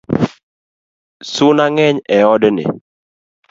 Suna 1.33 1.65
ngeny 1.71 1.97
e 2.17 2.19
od 2.33 2.43
ni 2.55 2.65